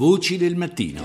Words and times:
Voci 0.00 0.38
del 0.38 0.56
mattino. 0.56 1.02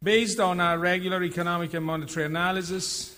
Based 0.00 0.40
on 0.40 0.58
our 0.58 0.80
regular 0.80 1.22
economic 1.22 1.74
and 1.74 1.84
monetary 1.84 2.26
analysis, 2.26 3.15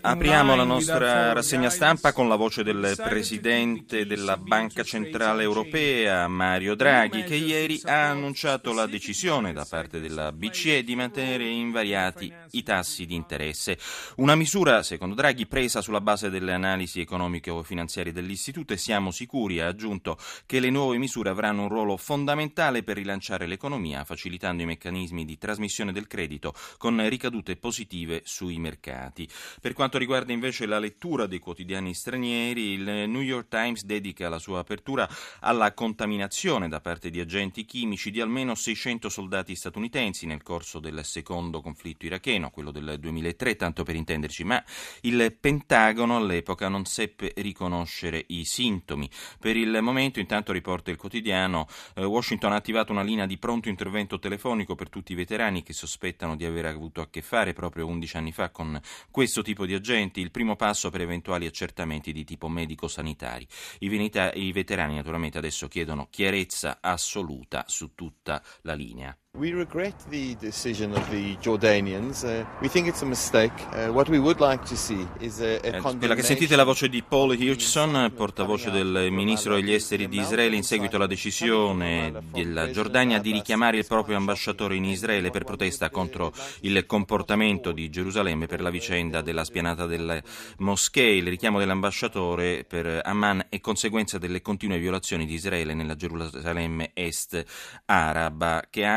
Apriamo 0.00 0.56
la 0.56 0.64
nostra 0.64 1.32
rassegna 1.32 1.70
stampa 1.70 2.12
con 2.12 2.26
la 2.26 2.34
voce 2.34 2.64
del 2.64 2.94
Presidente 2.96 4.04
della 4.04 4.36
Banca 4.36 4.82
Centrale 4.82 5.44
Europea, 5.44 6.26
Mario 6.26 6.74
Draghi, 6.74 7.22
che 7.22 7.36
ieri 7.36 7.80
ha 7.84 8.08
annunciato 8.08 8.72
la 8.72 8.86
decisione 8.86 9.52
da 9.52 9.64
parte 9.64 10.00
della 10.00 10.32
BCE 10.32 10.82
di 10.82 10.96
mantenere 10.96 11.44
invariati 11.44 12.32
i 12.52 12.64
tassi 12.64 13.06
di 13.06 13.14
interesse. 13.14 13.78
Una 14.16 14.34
misura, 14.34 14.82
secondo 14.82 15.14
Draghi, 15.14 15.46
presa 15.46 15.82
sulla 15.82 16.00
base 16.00 16.30
delle 16.30 16.52
analisi 16.52 17.00
economico-finanziarie 17.00 18.12
dell'Istituto 18.12 18.72
e 18.72 18.76
siamo 18.76 19.12
sicuri, 19.12 19.60
ha 19.60 19.68
aggiunto, 19.68 20.18
che 20.46 20.58
le 20.58 20.70
nuove 20.70 20.98
misure 20.98 21.30
avranno 21.30 21.62
un 21.62 21.68
ruolo 21.68 21.96
fondamentale 21.96 22.82
per 22.82 22.96
rilanciare 22.96 23.46
l'economia, 23.46 24.02
facilitando 24.02 24.64
i 24.64 24.66
meccanismi 24.66 25.24
di 25.24 25.38
trasmissione 25.38 25.92
del 25.92 26.08
credito 26.08 26.54
con 26.76 27.08
ricadute 27.08 27.54
positive 27.54 28.22
sui 28.24 28.58
mercati. 28.58 29.17
Per 29.60 29.72
quanto 29.72 29.96
riguarda 29.96 30.32
invece 30.32 30.66
la 30.66 30.78
lettura 30.78 31.26
dei 31.26 31.38
quotidiani 31.38 31.94
stranieri, 31.94 32.72
il 32.72 33.08
New 33.08 33.22
York 33.22 33.48
Times 33.48 33.84
dedica 33.84 34.28
la 34.28 34.38
sua 34.38 34.58
apertura 34.58 35.08
alla 35.40 35.72
contaminazione 35.72 36.68
da 36.68 36.80
parte 36.80 37.08
di 37.08 37.20
agenti 37.20 37.64
chimici 37.64 38.10
di 38.10 38.20
almeno 38.20 38.54
600 38.54 39.08
soldati 39.08 39.54
statunitensi 39.54 40.26
nel 40.26 40.42
corso 40.42 40.78
del 40.78 41.04
secondo 41.04 41.60
conflitto 41.60 42.06
iracheno, 42.06 42.50
quello 42.50 42.70
del 42.70 42.96
2003, 42.98 43.56
tanto 43.56 43.82
per 43.82 43.94
intenderci, 43.94 44.44
ma 44.44 44.62
il 45.02 45.36
Pentagono 45.38 46.16
all'epoca 46.16 46.68
non 46.68 46.84
seppe 46.84 47.32
riconoscere 47.36 48.24
i 48.28 48.44
sintomi. 48.44 49.08
Per 49.38 49.56
il 49.56 49.78
momento, 49.80 50.20
intanto 50.20 50.52
riporta 50.52 50.90
il 50.90 50.96
quotidiano, 50.96 51.66
eh, 51.94 52.04
Washington 52.04 52.52
ha 52.52 52.56
attivato 52.56 52.92
una 52.92 53.02
linea 53.02 53.26
di 53.26 53.38
pronto 53.38 53.68
intervento 53.68 54.18
telefonico 54.18 54.74
per 54.74 54.88
tutti 54.88 55.12
i 55.12 55.14
veterani 55.14 55.62
che 55.62 55.72
sospettano 55.72 56.36
di 56.36 56.44
aver 56.44 56.66
avuto 56.66 57.00
a 57.00 57.08
che 57.08 57.22
fare 57.22 57.52
proprio 57.52 57.86
11 57.86 58.16
anni 58.16 58.32
fa 58.32 58.50
con 58.50 58.80
questo 59.10 59.42
tipo 59.42 59.66
di 59.66 59.74
agenti 59.74 60.20
il 60.20 60.30
primo 60.30 60.56
passo 60.56 60.90
per 60.90 61.00
eventuali 61.00 61.46
accertamenti 61.46 62.12
di 62.12 62.24
tipo 62.24 62.48
medico-sanitari. 62.48 63.46
I, 63.80 63.88
venita- 63.88 64.32
I 64.32 64.52
veterani 64.52 64.94
naturalmente 64.94 65.38
adesso 65.38 65.68
chiedono 65.68 66.08
chiarezza 66.10 66.78
assoluta 66.80 67.64
su 67.66 67.94
tutta 67.94 68.42
la 68.62 68.74
linea. 68.74 69.16
We 69.38 69.52
regret 69.52 69.94
the 70.08 70.34
decision 70.40 70.92
of 70.96 71.08
the 71.10 71.36
Jordanians. 71.40 72.24
Uh, 72.24 72.44
we 72.60 72.66
think 72.66 72.88
it's 72.88 73.02
a 73.02 73.06
mistake. 73.06 73.52
Uh, 73.70 73.92
what 73.92 74.08
we 74.08 74.18
would 74.18 74.40
like 74.40 74.64
to 74.64 74.74
see 74.74 75.06
is 75.20 75.38
a, 75.38 75.60
a 75.62 75.76
eh, 75.76 75.80
Quella 75.80 76.16
che 76.16 76.24
sentite 76.24 76.54
è 76.54 76.56
la 76.56 76.64
voce 76.64 76.88
di 76.88 77.04
Paul 77.04 77.38
Hirschson, 77.38 78.10
portavoce 78.16 78.72
del 78.72 79.12
ministro 79.12 79.54
degli 79.54 79.72
esteri 79.72 80.08
di 80.08 80.18
Israele, 80.18 80.56
in 80.56 80.64
seguito 80.64 80.96
alla 80.96 81.06
decisione 81.06 82.12
della 82.32 82.72
Giordania 82.72 83.20
di 83.20 83.30
richiamare 83.30 83.76
il 83.76 83.86
proprio 83.86 84.16
ambasciatore 84.16 84.74
in 84.74 84.84
Israele 84.84 85.30
per 85.30 85.44
protesta 85.44 85.88
contro 85.88 86.32
il 86.62 86.84
comportamento 86.84 87.70
di 87.70 87.88
Gerusalemme 87.90 88.46
per 88.46 88.60
la 88.60 88.70
vicenda 88.70 89.20
della 89.22 89.44
spianata 89.44 89.86
delle 89.86 90.20
moschee. 90.56 91.14
Il 91.14 91.28
richiamo 91.28 91.60
dell'ambasciatore 91.60 92.64
per 92.64 93.02
Amman 93.04 93.46
è 93.50 93.60
conseguenza 93.60 94.18
delle 94.18 94.42
continue 94.42 94.78
violazioni 94.78 95.26
di 95.26 95.34
Israele 95.34 95.74
nella 95.74 95.94
Gerusalemme 95.94 96.90
est 96.92 97.44
araba, 97.84 98.64
che 98.68 98.84
ha 98.84 98.96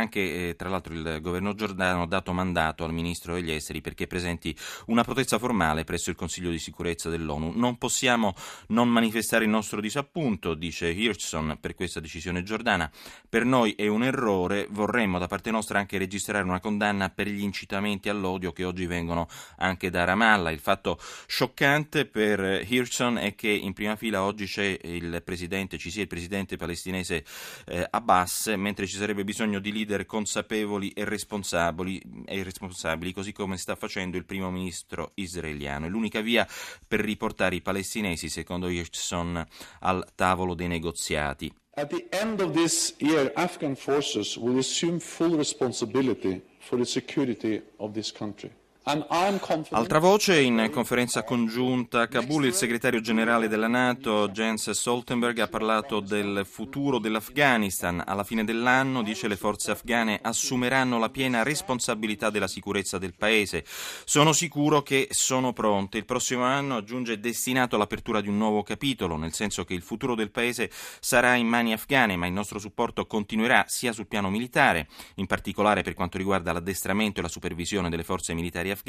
tra 0.56 0.70
l'altro 0.70 0.94
il 0.94 1.20
governo 1.22 1.54
giordano 1.54 2.04
ha 2.04 2.08
dato 2.08 2.34
mandato 2.34 2.84
al 2.84 2.94
ministro 2.94 3.34
degli 3.34 3.52
esteri 3.52 3.82
perché 3.82 4.08
presenti 4.08 4.56
una 4.88 5.04
protesta 5.04 5.38
formale 5.38 5.84
presso 5.84 6.10
il 6.10 6.16
Consiglio 6.16 6.52
di 6.52 6.60
sicurezza 6.60 7.10
dell'ONU. 7.10 7.54
Non 7.56 7.78
possiamo 7.78 8.36
non 8.68 8.90
manifestare 8.90 9.44
il 9.44 9.50
nostro 9.50 9.82
disappunto, 9.82 10.54
dice 10.54 10.90
Hirschson, 10.90 11.58
per 11.60 11.76
questa 11.76 12.00
decisione 12.00 12.44
giordana. 12.44 12.90
Per 13.28 13.46
noi 13.46 13.74
è 13.74 13.88
un 13.88 14.04
errore, 14.04 14.68
vorremmo 14.70 15.20
da 15.20 15.28
parte 15.28 15.52
nostra 15.52 15.80
anche 15.80 15.98
registrare 15.98 16.44
una 16.44 16.60
condanna 16.60 17.10
per 17.10 17.28
gli 17.28 17.42
incitamenti 17.42 18.10
all'odio 18.10 18.52
che 18.52 18.64
oggi 18.64 18.86
vengono 18.86 19.28
anche 19.58 19.90
da 19.90 20.04
Ramallah. 20.04 20.52
Il 20.52 20.60
fatto 20.60 21.00
scioccante 21.28 22.06
per 22.06 22.66
Hirschson 22.68 23.18
è 23.18 23.36
che 23.36 23.50
in 23.50 23.74
prima 23.74 23.96
fila 23.96 24.24
oggi 24.24 24.46
c'è 24.46 24.80
il 24.84 25.22
presidente, 25.24 25.78
ci 25.78 25.92
sia 25.92 26.02
il 26.02 26.08
presidente 26.08 26.58
palestinese 26.58 27.24
eh, 27.66 27.88
Abbas, 27.90 28.54
mentre 28.58 28.88
ci 28.88 28.98
sarebbe 28.98 29.24
bisogno 29.24 29.60
di 29.60 29.72
leader 29.72 30.06
consapevoli 30.12 30.90
e 30.90 31.06
responsabili, 31.06 32.02
e 32.26 32.44
responsabili, 32.44 33.14
così 33.14 33.32
come 33.32 33.56
sta 33.56 33.76
facendo 33.78 34.18
il 34.18 34.26
primo 34.26 34.52
ministro 34.52 35.12
israeliano. 35.14 35.86
È 35.86 35.90
l'unica 35.90 36.20
via 36.20 36.46
per 36.86 37.00
riportare 37.00 37.56
i 37.56 37.62
palestinesi, 37.62 38.28
secondo 38.28 38.68
Hirschson, 38.68 39.42
al 39.80 40.06
tavolo 40.14 40.54
dei 40.54 40.68
negoziati. 40.68 41.50
At 41.76 41.88
the 41.88 42.08
end 42.10 42.42
of 42.42 42.52
this 42.52 42.94
year, 42.98 43.32
Afghan 43.36 43.78
forces 43.78 44.36
will 44.36 44.58
assume 44.58 45.00
full 45.00 45.38
responsibility 45.38 46.42
for 46.60 46.78
the 46.78 46.86
security 46.86 47.64
of 47.78 47.94
this 47.94 48.12
country. 48.12 48.52
Altra 48.84 50.00
voce, 50.00 50.42
in 50.42 50.70
conferenza 50.72 51.24
congiunta 51.24 52.02
a 52.02 52.08
Kabul, 52.08 52.46
il 52.46 52.54
segretario 52.54 53.00
generale 53.00 53.48
della 53.48 53.68
Nato, 53.68 54.28
Jens 54.30 54.72
Stoltenberg, 54.72 55.38
ha 55.38 55.48
parlato 55.48 56.00
del 56.00 56.48
futuro 56.50 56.98
dell'Afghanistan. 56.98 58.04
Alla 58.04 58.24
fine 58.24 58.44
dell'anno, 58.44 59.04
dice, 59.04 59.28
le 59.28 59.36
forze 59.36 59.70
afghane 59.70 60.20
assumeranno 60.20 60.98
la 60.98 61.10
piena 61.10 61.44
responsabilità 61.44 62.32
della 62.32 62.48
sicurezza 62.48 62.98
del 62.98 63.14
paese. 63.16 63.64
Sono 64.04 64.34
sicuro 64.34 64.82
che 64.82 65.10
sono 65.12 65.54
pronte. 65.54 66.00
Il 66.00 66.06
prossimo 66.06 66.44
anno, 66.44 66.78
aggiunge, 66.78 67.14
è 67.14 67.18
destinato 67.18 67.76
all'apertura 67.76 68.20
di 68.20 68.30
un 68.30 68.38
nuovo 68.38 68.64
capitolo, 68.64 69.16
nel 69.16 69.34
senso 69.34 69.64
che 69.64 69.76
il 69.76 69.84
futuro 69.84 70.16
del 70.16 70.32
paese 70.32 70.72
sarà 71.00 71.36
in 71.36 71.46
mani 71.46 71.72
afghane, 71.72 72.16
ma 72.16 72.26
il 72.26 72.34
nostro 72.34 72.58
supporto 72.58 73.06
continuerà 73.06 73.64
sia 73.68 73.94
sul 73.94 74.08
piano 74.08 74.32
militare, 74.32 74.88
in 75.18 75.28
particolare 75.28 75.84
per 75.84 75.94
quanto 75.94 76.18
riguarda 76.18 76.52
l'addestramento 76.52 77.20
e 77.20 77.22
la 77.22 77.30
supervisione 77.30 77.88
delle 77.88 78.04
forze 78.04 78.34
militari 78.34 78.70
afghane, 78.72 78.80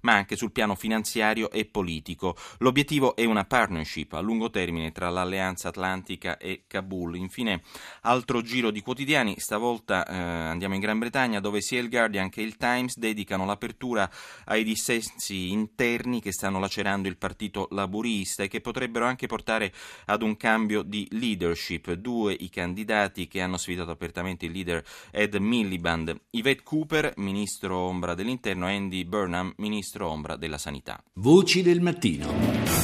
ma 0.00 0.14
anche 0.14 0.36
sul 0.36 0.52
piano 0.52 0.74
finanziario 0.74 1.50
e 1.50 1.64
politico. 1.64 2.36
L'obiettivo 2.58 3.14
è 3.16 3.24
una 3.24 3.44
partnership 3.44 4.12
a 4.14 4.20
lungo 4.20 4.50
termine 4.50 4.92
tra 4.92 5.10
l'Alleanza 5.10 5.68
Atlantica 5.68 6.38
e 6.38 6.64
Kabul. 6.66 7.16
Infine, 7.16 7.62
altro 8.02 8.42
giro 8.42 8.70
di 8.70 8.80
quotidiani, 8.80 9.34
stavolta 9.38 10.06
eh, 10.06 10.14
andiamo 10.14 10.74
in 10.74 10.80
Gran 10.80 10.98
Bretagna 10.98 11.40
dove 11.40 11.60
sia 11.60 11.80
il 11.80 11.88
Guardian 11.88 12.30
che 12.30 12.42
il 12.42 12.56
Times 12.56 12.96
dedicano 12.96 13.44
l'apertura 13.44 14.10
ai 14.46 14.64
dissensi 14.64 15.50
interni 15.50 16.20
che 16.20 16.32
stanno 16.32 16.58
lacerando 16.58 17.08
il 17.08 17.16
partito 17.16 17.68
laburista 17.70 18.42
e 18.42 18.48
che 18.48 18.60
potrebbero 18.60 19.06
anche 19.06 19.26
portare 19.26 19.72
ad 20.06 20.22
un 20.22 20.36
cambio 20.36 20.82
di 20.82 21.06
leadership. 21.12 21.92
Due 21.92 22.32
i 22.32 22.48
candidati 22.48 23.28
che 23.28 23.40
hanno 23.40 23.56
sfidato 23.56 23.90
apertamente 23.90 24.46
il 24.46 24.52
leader 24.52 24.84
Ed 25.10 25.34
Miliband, 25.34 26.18
Yvette 26.30 26.62
Cooper, 26.62 27.12
ministro 27.16 27.76
ombra 27.76 28.14
dell'interno, 28.14 28.66
Andy 28.66 29.04
Burnham, 29.08 29.52
ministro 29.56 30.08
ombra 30.08 30.36
della 30.36 30.58
sanità. 30.58 31.02
Voci 31.14 31.62
del 31.62 31.80
mattino. 31.80 32.76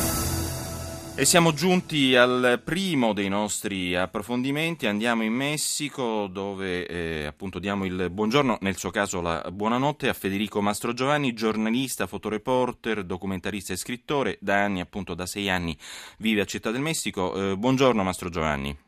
E 1.17 1.25
siamo 1.25 1.53
giunti 1.53 2.17
al 2.17 2.61
primo 2.65 3.13
dei 3.13 3.29
nostri 3.29 3.95
approfondimenti, 3.95 4.89
andiamo 4.89 5.23
in 5.23 5.33
Messico 5.33 6.27
dove 6.27 6.87
eh, 6.89 7.25
appunto 7.27 7.61
diamo 7.61 7.85
il 7.85 8.11
buongiorno, 8.11 8.59
nel 8.63 8.77
suo 8.77 8.91
caso 8.91 9.21
la 9.21 9.49
buonanotte 9.53 10.09
a 10.09 10.13
Federico 10.13 10.61
Mastro 10.61 10.93
Giovanni, 10.93 11.33
giornalista, 11.33 12.09
fotoreporter, 12.09 13.05
documentarista 13.05 13.73
e 13.73 13.77
scrittore, 13.77 14.39
da 14.41 14.65
anni 14.65 14.81
appunto 14.81 15.15
da 15.15 15.27
sei 15.27 15.49
anni 15.49 15.79
vive 16.19 16.41
a 16.41 16.47
Città 16.47 16.73
del 16.73 16.81
Messico. 16.81 17.53
Eh, 17.53 17.57
buongiorno 17.57 18.03
Mastro 18.03 18.29
Giovanni. 18.29 18.84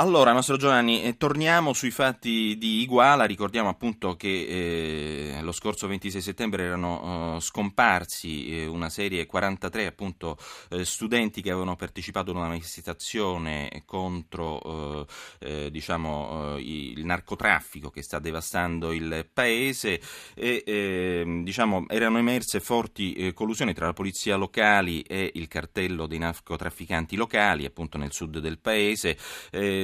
Allora, 0.00 0.32
Mastro 0.32 0.56
Giovanni, 0.56 1.02
eh, 1.02 1.16
torniamo 1.16 1.72
sui 1.72 1.90
fatti 1.90 2.56
di 2.56 2.82
Iguala. 2.82 3.24
Ricordiamo 3.24 3.68
appunto 3.68 4.14
che 4.14 5.34
eh, 5.38 5.42
lo 5.42 5.50
scorso 5.50 5.88
26 5.88 6.20
settembre 6.20 6.62
erano 6.62 7.34
uh, 7.34 7.40
scomparsi 7.40 8.60
eh, 8.60 8.66
una 8.66 8.90
serie 8.90 9.26
43 9.26 9.86
appunto 9.86 10.38
eh, 10.70 10.84
studenti 10.84 11.42
che 11.42 11.50
avevano 11.50 11.74
partecipato 11.74 12.30
ad 12.30 12.36
una 12.36 12.46
manifestazione 12.46 13.82
contro 13.86 15.08
eh, 15.40 15.68
diciamo, 15.72 16.56
il 16.58 17.04
narcotraffico 17.04 17.90
che 17.90 18.02
sta 18.02 18.20
devastando 18.20 18.92
il 18.92 19.28
paese 19.32 20.00
e 20.34 20.62
ehm, 20.64 21.42
diciamo, 21.42 21.86
erano 21.88 22.18
emerse 22.18 22.60
forti 22.60 23.32
collusioni 23.34 23.74
tra 23.74 23.86
la 23.86 23.92
polizia 23.94 24.36
locale 24.36 25.02
e 25.02 25.32
il 25.34 25.48
cartello 25.48 26.06
dei 26.06 26.18
narcotrafficanti 26.18 27.16
locali 27.16 27.64
appunto 27.64 27.98
nel 27.98 28.12
sud 28.12 28.38
del 28.38 28.60
paese 28.60 29.16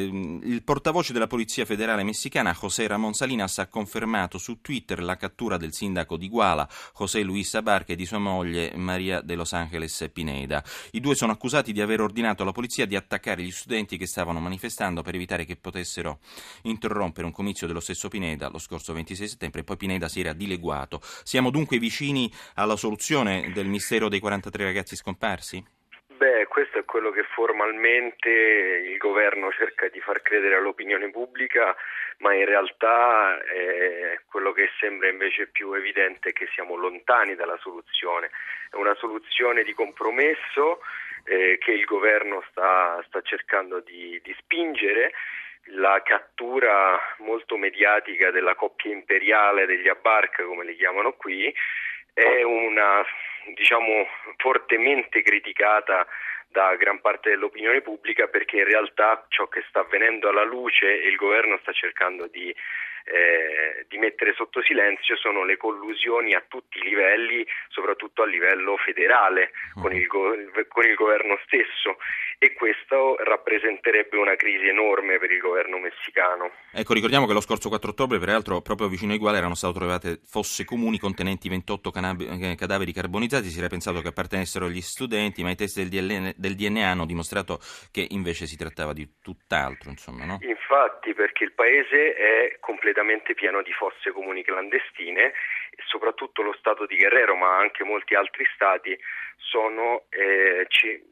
il 0.05 0.63
portavoce 0.63 1.13
della 1.13 1.27
Polizia 1.27 1.65
Federale 1.65 2.03
Messicana, 2.03 2.57
José 2.59 2.87
Ramón 2.87 3.15
Salinas, 3.15 3.59
ha 3.59 3.67
confermato 3.67 4.39
su 4.39 4.61
Twitter 4.61 5.03
la 5.03 5.17
cattura 5.17 5.57
del 5.57 5.73
sindaco 5.73 6.17
di 6.17 6.29
Guala, 6.29 6.69
José 6.97 7.23
Luis 7.23 7.55
Abarca, 7.55 7.93
e 7.93 7.97
di 7.97 8.07
sua 8.07 8.19
moglie 8.19 8.73
Maria 8.77 9.21
de 9.21 9.35
Los 9.35 9.53
Angeles 9.53 10.09
Pineda. 10.13 10.63
I 10.93 11.01
due 11.01 11.15
sono 11.15 11.33
accusati 11.33 11.73
di 11.73 11.81
aver 11.81 12.01
ordinato 12.01 12.43
alla 12.43 12.53
polizia 12.53 12.87
di 12.87 12.97
attaccare 12.97 13.43
gli 13.43 13.51
studenti 13.51 13.97
che 13.97 14.07
stavano 14.07 14.41
manifestando 14.41 15.03
per 15.03 15.15
evitare 15.15 15.45
che 15.45 15.57
potessero 15.57 16.21
interrompere 16.63 17.27
un 17.27 17.33
comizio 17.33 17.67
dello 17.67 17.81
stesso 17.81 18.09
Pineda 18.09 18.49
lo 18.49 18.59
scorso 18.59 18.93
26 18.93 19.29
settembre 19.29 19.61
e 19.61 19.65
poi 19.65 19.77
Pineda 19.77 20.09
si 20.09 20.21
era 20.21 20.33
dileguato. 20.33 21.01
Siamo 21.23 21.51
dunque 21.51 21.79
vicini 21.79 22.33
alla 22.55 22.77
soluzione 22.77 23.51
del 23.53 23.67
mistero 23.67 24.09
dei 24.09 24.21
43 24.21 24.65
ragazzi 24.65 24.97
scomparsi? 24.97 25.65
Beh, 26.45 26.47
questo 26.49 26.79
è 26.79 26.85
quello 26.85 27.11
che 27.11 27.23
formalmente 27.23 28.29
il 28.29 28.99
governo 28.99 29.51
cerca 29.53 29.89
di 29.89 29.99
far 30.01 30.21
credere 30.21 30.57
all'opinione 30.57 31.11
pubblica, 31.11 31.75
ma 32.19 32.35
in 32.35 32.45
realtà 32.45 33.43
eh, 33.45 34.21
quello 34.29 34.53
che 34.53 34.69
sembra 34.79 35.09
invece 35.09 35.47
più 35.47 35.73
evidente 35.73 36.31
è 36.31 36.33
che 36.33 36.47
siamo 36.53 36.77
lontani 36.77 37.35
dalla 37.35 37.57
soluzione. 37.59 38.31
È 38.71 38.77
una 38.77 38.95
soluzione 38.97 39.63
di 39.63 39.73
compromesso 39.73 40.81
eh, 41.25 41.57
che 41.59 41.73
il 41.73 41.85
governo 41.85 42.45
sta, 42.51 43.03
sta 43.07 43.23
cercando 43.23 43.81
di, 43.81 44.21
di 44.23 44.35
spingere 44.39 45.13
la 45.69 46.03
cattura 46.05 47.01
molto 47.19 47.57
mediatica 47.57 48.31
della 48.31 48.55
coppia 48.55 48.93
imperiale 48.93 49.65
degli 49.65 49.89
Abarc, 49.89 50.43
come 50.43 50.65
li 50.65 50.77
chiamano 50.77 51.15
qui, 51.15 51.55
è 52.13 52.43
una 52.43 53.03
diciamo 53.53 54.07
fortemente 54.37 55.23
criticata 55.23 56.07
da 56.55 56.77
gran 56.77 57.01
parte 57.01 57.31
dell'opinione 57.31 57.81
pubblica 57.81 58.29
perché 58.29 58.59
in 58.59 58.65
realtà 58.65 59.27
ciò 59.29 59.49
che 59.49 59.65
sta 59.69 59.81
avvenendo 59.81 60.29
alla 60.29 60.45
luce 60.45 61.03
e 61.03 61.09
il 61.09 61.17
governo 61.17 61.59
sta 61.59 61.73
cercando 61.73 62.29
di 62.29 62.55
eh, 63.05 63.85
di 63.89 63.99
mettere 63.99 64.33
sotto 64.35 64.63
silenzio 64.63 65.17
sono 65.17 65.45
le 65.45 65.57
collusioni 65.57 66.33
a 66.33 66.43
tutti 66.49 66.79
i 66.79 66.83
livelli, 66.83 67.47
soprattutto 67.69 68.23
a 68.23 68.27
livello 68.27 68.77
federale, 68.79 69.51
con 69.75 69.93
il, 69.93 70.07
go- 70.07 70.33
con 70.69 70.87
il 70.87 70.95
governo 70.95 71.39
stesso 71.45 71.99
e 72.39 72.53
questo 72.55 73.17
rappresenterebbe 73.23 74.17
una 74.17 74.35
crisi 74.37 74.67
enorme 74.67 75.19
per 75.19 75.31
il 75.31 75.39
governo 75.39 75.79
messicano. 75.79 76.51
Ecco, 76.73 76.95
ricordiamo 76.95 77.27
che 77.27 77.33
lo 77.33 77.41
scorso 77.41 77.69
4 77.69 77.91
ottobre, 77.91 78.19
peraltro, 78.19 78.61
proprio 78.61 78.89
vicino 78.89 79.13
ai 79.13 79.19
quali 79.19 79.37
erano 79.37 79.55
state 79.55 79.75
trovate 79.75 80.21
fosse 80.25 80.65
comuni 80.65 80.99
contenenti 80.99 81.49
28 81.49 81.91
canab- 81.91 82.23
eh, 82.23 82.55
cadaveri 82.57 82.93
carbonizzati. 82.93 83.49
Si 83.49 83.59
era 83.59 83.69
pensato 83.69 84.01
che 84.01 84.09
appartenessero 84.09 84.67
agli 84.67 84.81
studenti, 84.81 85.43
ma 85.43 85.51
i 85.51 85.57
test 85.57 85.77
del 85.77 85.89
DNA, 85.89 86.33
del 86.45 86.57
DNA 86.57 86.87
hanno 86.87 87.07
dimostrato 87.07 87.59
che 87.91 88.07
invece 88.11 88.45
si 88.47 88.57
trattava 88.57 88.93
di 88.93 89.09
tutt'altro. 89.23 89.89
Insomma, 89.89 90.25
no? 90.25 90.39
Infatti, 90.43 91.15
perché 91.15 91.45
il 91.45 91.53
paese 91.53 92.15
è 92.15 92.57
completamente 92.61 93.35
pieno 93.35 93.63
di 93.63 93.73
fosse 93.73 94.11
comuni 94.13 94.45
clandestine, 94.45 95.33
soprattutto 95.87 96.43
lo 96.43 96.55
stato 96.59 96.85
di 96.87 96.97
Guerrero, 96.97 97.35
ma 97.35 97.57
anche 97.57 97.85
molti 97.85 98.15
altri 98.15 98.45
stati 98.55 98.97
sono 99.37 100.05
eh, 100.11 100.67
ci- 100.69 101.03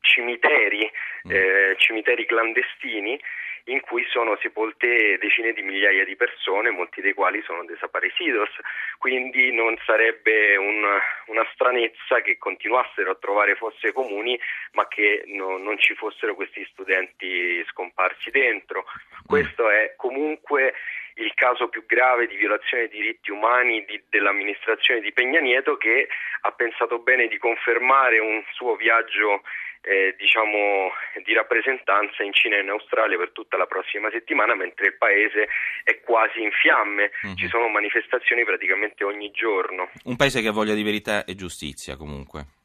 cimiteri, 0.00 0.90
mm. 1.26 1.30
eh, 1.30 1.74
cimiteri 1.76 2.24
clandestini 2.24 3.20
in 3.68 3.80
cui 3.80 4.04
sono 4.10 4.36
sepolte 4.40 5.18
decine 5.18 5.52
di 5.52 5.62
migliaia 5.62 6.04
di 6.04 6.16
persone, 6.16 6.70
molti 6.70 7.00
dei 7.00 7.12
quali 7.12 7.42
sono 7.42 7.64
desaparecidos, 7.64 8.50
quindi 8.98 9.52
non 9.52 9.76
sarebbe 9.84 10.56
un, 10.56 10.84
una 11.26 11.46
stranezza 11.52 12.20
che 12.22 12.38
continuassero 12.38 13.10
a 13.10 13.18
trovare 13.20 13.56
fosse 13.56 13.92
comuni 13.92 14.38
ma 14.72 14.86
che 14.88 15.24
no, 15.26 15.58
non 15.58 15.78
ci 15.78 15.94
fossero 15.94 16.34
questi 16.34 16.66
studenti 16.70 17.64
scomparsi 17.68 18.30
dentro. 18.30 18.84
Questo 19.26 19.68
è 19.68 19.94
comunque 19.96 20.74
il 21.14 21.32
caso 21.34 21.68
più 21.68 21.84
grave 21.84 22.26
di 22.26 22.36
violazione 22.36 22.88
dei 22.88 23.00
diritti 23.00 23.30
umani 23.30 23.84
di, 23.84 24.00
dell'amministrazione 24.08 25.00
di 25.00 25.12
Peña 25.12 25.40
Nieto 25.40 25.76
che 25.76 26.08
ha 26.42 26.52
pensato 26.52 27.00
bene 27.00 27.26
di 27.26 27.38
confermare 27.38 28.18
un 28.18 28.42
suo 28.52 28.76
viaggio 28.76 29.42
eh, 29.82 30.14
diciamo, 30.18 30.92
di 31.24 31.32
rappresentanza 31.32 32.22
in 32.22 32.32
Cina 32.32 32.56
e 32.56 32.60
in 32.60 32.70
Australia 32.70 33.16
per 33.16 33.30
tutta 33.32 33.56
la 33.56 33.66
prossima 33.66 34.10
settimana, 34.10 34.54
mentre 34.54 34.86
il 34.86 34.96
paese 34.96 35.48
è 35.84 36.00
quasi 36.00 36.42
in 36.42 36.50
fiamme. 36.52 37.10
Mm-hmm. 37.24 37.36
Ci 37.36 37.48
sono 37.48 37.68
manifestazioni 37.68 38.44
praticamente 38.44 39.04
ogni 39.04 39.30
giorno. 39.30 39.90
Un 40.04 40.16
paese 40.16 40.40
che 40.40 40.48
ha 40.48 40.52
voglia 40.52 40.74
di 40.74 40.82
verità 40.82 41.24
e 41.24 41.34
giustizia 41.34 41.96
comunque. 41.96 42.56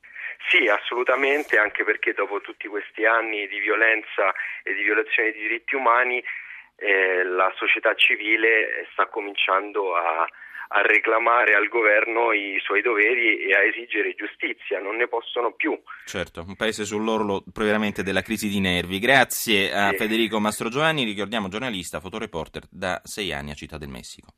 Sì, 0.48 0.68
assolutamente, 0.68 1.58
anche 1.58 1.84
perché 1.84 2.14
dopo 2.14 2.42
tutti 2.42 2.68
questi 2.68 3.06
anni 3.06 3.48
di 3.48 3.60
violenza 3.60 4.34
e 4.62 4.74
di 4.74 4.84
violazione 4.84 5.32
dei 5.32 5.42
diritti 5.42 5.76
umani 5.76 6.24
eh, 6.76 7.24
la 7.24 7.52
società 7.56 7.96
civile 7.96 8.88
sta 8.92 9.08
cominciando 9.08 9.96
a, 9.96 10.28
a 10.76 10.82
reclamare 10.82 11.54
al 11.54 11.68
governo 11.68 12.32
i 12.32 12.60
suoi 12.64 12.82
doveri 12.82 13.46
e 13.46 13.54
a 13.54 13.64
esigere 13.64 14.16
giustizia, 14.16 14.80
non 14.80 14.96
ne 14.96 15.08
possono 15.08 15.54
più. 15.54 15.80
Certo, 16.06 16.44
un 16.48 16.56
paese 16.56 16.84
sull'orlo 16.84 17.44
veramente 17.54 18.02
della 18.02 18.22
crisi 18.22 18.50
di 18.50 18.60
nervi. 18.60 18.98
Grazie 18.98 19.72
a 19.72 19.90
sì. 19.90 19.98
Federico 19.98 20.40
Mastrogiovanni, 20.40 21.04
ricordiamo 21.04 21.48
giornalista, 21.48 22.00
fotoreporter 22.00 22.64
da 22.70 23.00
sei 23.04 23.32
anni 23.32 23.52
a 23.52 23.56
Città 23.56 23.78
del 23.78 23.90
Messico. 23.90 24.30